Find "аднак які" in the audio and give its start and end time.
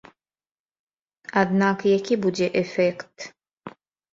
1.41-2.13